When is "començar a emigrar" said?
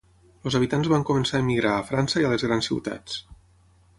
1.09-1.75